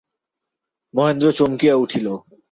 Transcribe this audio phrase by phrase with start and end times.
[0.93, 2.07] মহেন্দ্র চমকিয়া উঠিল।